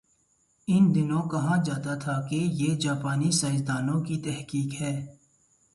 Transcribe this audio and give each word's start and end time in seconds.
ان 0.67 0.95
دنوں 0.95 1.29
کہا 1.29 1.55
جاتا 1.63 1.95
تھا 1.95 2.27
کہ 2.29 2.35
یہ 2.35 2.75
جاپانی 2.75 3.31
سائنس 3.31 3.67
دانوں 3.67 4.01
کی 4.01 4.21
تحقیق 4.21 4.81
ہے۔ 4.81 5.15